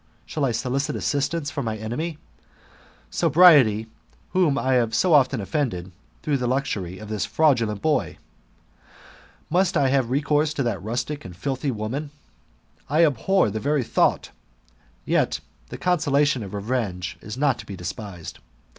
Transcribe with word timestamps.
Shall 0.25 0.45
I 0.45 0.51
solicit 0.51 0.95
assistance 0.95 1.55
of 1.55 1.63
my 1.63 1.77
enemy 1.77 2.17
Sobriety, 3.11 3.85
whom 4.31 4.57
I 4.57 4.73
have 4.73 4.95
so 4.95 5.13
often 5.13 5.39
offended 5.39 5.91
through 6.23 6.37
the 6.37 6.47
luxury 6.47 6.97
of 6.97 7.07
this 7.07 7.27
fraudulent 7.27 7.83
boy? 7.83 8.17
Must 9.51 9.77
I 9.77 9.89
have 9.89 10.09
recourse 10.09 10.55
to 10.55 10.63
that 10.63 10.81
rustic 10.81 11.23
and 11.23 11.35
filthy 11.35 11.69
woman? 11.69 12.09
I 12.89 13.05
abhor 13.05 13.51
the 13.51 13.59
very 13.59 13.83
thought; 13.83 14.31
yet 15.05 15.39
the 15.69 15.77
consolation 15.77 16.41
of 16.41 16.55
revenge 16.55 17.19
is 17.21 17.37
not 17.37 17.59
to 17.59 17.67
be 17.67 17.75
despised. 17.75 18.39